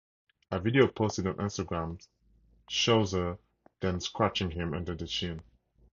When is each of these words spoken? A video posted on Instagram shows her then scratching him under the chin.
A 0.49 0.59
video 0.59 0.87
posted 0.87 1.27
on 1.27 1.35
Instagram 1.35 2.03
shows 2.67 3.11
her 3.11 3.37
then 3.81 3.99
scratching 3.99 4.49
him 4.49 4.73
under 4.73 4.95
the 4.95 5.05
chin. 5.05 5.43